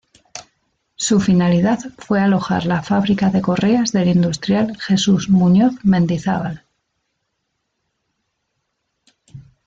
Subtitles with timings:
[0.95, 6.65] Su finalidad fue alojar la fábrica de correas del industrial Jesús Muñoz Mendizábal.